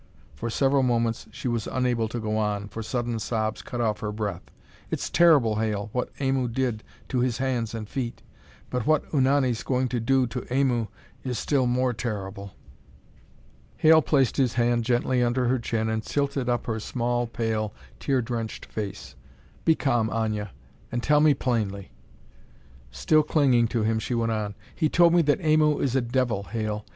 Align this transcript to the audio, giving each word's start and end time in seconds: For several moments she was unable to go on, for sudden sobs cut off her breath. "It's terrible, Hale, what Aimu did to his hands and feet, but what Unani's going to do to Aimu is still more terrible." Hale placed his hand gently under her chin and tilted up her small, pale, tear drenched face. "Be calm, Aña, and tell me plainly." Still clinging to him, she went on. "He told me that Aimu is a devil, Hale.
For 0.33 0.49
several 0.49 0.81
moments 0.81 1.27
she 1.29 1.47
was 1.47 1.67
unable 1.67 2.07
to 2.07 2.19
go 2.19 2.35
on, 2.35 2.69
for 2.69 2.81
sudden 2.81 3.19
sobs 3.19 3.61
cut 3.61 3.79
off 3.79 3.99
her 3.99 4.11
breath. 4.11 4.41
"It's 4.89 5.11
terrible, 5.11 5.57
Hale, 5.57 5.89
what 5.93 6.09
Aimu 6.19 6.51
did 6.51 6.81
to 7.09 7.19
his 7.19 7.37
hands 7.37 7.75
and 7.75 7.87
feet, 7.87 8.23
but 8.71 8.87
what 8.87 9.07
Unani's 9.11 9.61
going 9.61 9.89
to 9.89 9.99
do 9.99 10.25
to 10.25 10.41
Aimu 10.51 10.87
is 11.23 11.37
still 11.37 11.67
more 11.67 11.93
terrible." 11.93 12.55
Hale 13.77 14.01
placed 14.01 14.37
his 14.37 14.55
hand 14.55 14.85
gently 14.85 15.21
under 15.21 15.47
her 15.47 15.59
chin 15.59 15.87
and 15.87 16.01
tilted 16.01 16.49
up 16.49 16.65
her 16.65 16.79
small, 16.79 17.27
pale, 17.27 17.71
tear 17.99 18.23
drenched 18.23 18.65
face. 18.65 19.13
"Be 19.65 19.75
calm, 19.75 20.09
Aña, 20.09 20.49
and 20.91 21.03
tell 21.03 21.19
me 21.19 21.35
plainly." 21.35 21.91
Still 22.89 23.21
clinging 23.21 23.67
to 23.67 23.83
him, 23.83 23.99
she 23.99 24.15
went 24.15 24.31
on. 24.31 24.55
"He 24.73 24.89
told 24.89 25.13
me 25.13 25.21
that 25.21 25.39
Aimu 25.41 25.79
is 25.79 25.95
a 25.95 26.01
devil, 26.01 26.45
Hale. 26.45 26.87